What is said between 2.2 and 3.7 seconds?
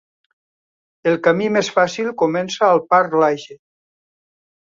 comença al parc Lage.